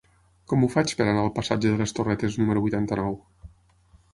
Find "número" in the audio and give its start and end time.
2.43-2.65